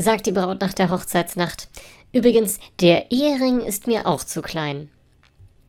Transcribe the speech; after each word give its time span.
sagt 0.00 0.26
die 0.26 0.32
Braut 0.32 0.60
nach 0.60 0.72
der 0.72 0.90
Hochzeitsnacht. 0.90 1.68
Übrigens, 2.12 2.58
der 2.80 3.10
Ehering 3.10 3.60
ist 3.60 3.86
mir 3.86 4.06
auch 4.06 4.24
zu 4.24 4.42
klein. 4.42 4.90